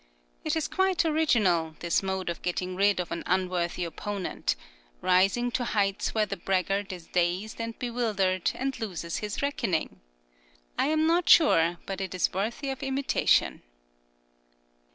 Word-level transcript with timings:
It 0.43 0.55
is 0.55 0.67
quite 0.67 1.05
original, 1.05 1.75
this 1.77 2.01
mode 2.01 2.31
of 2.31 2.41
getting 2.41 2.75
rid 2.75 2.99
of 2.99 3.11
an 3.11 3.21
unworthy 3.27 3.83
opponent, 3.83 4.55
rising 4.99 5.51
to 5.51 5.63
heights 5.63 6.15
where 6.15 6.25
the 6.25 6.37
braggart 6.37 6.91
is 6.91 7.05
dazed 7.05 7.61
and 7.61 7.77
bewildered 7.77 8.49
and 8.55 8.79
loses 8.79 9.17
his 9.17 9.43
reckoning! 9.43 10.01
I 10.75 10.87
am 10.87 11.05
not 11.05 11.29
sure 11.29 11.77
but 11.85 12.01
it 12.01 12.15
is 12.15 12.33
worthy 12.33 12.71
of 12.71 12.81
imitation. 12.81 13.61